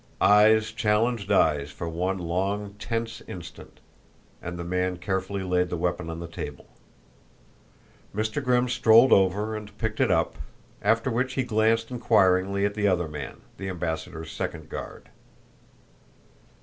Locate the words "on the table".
6.09-6.65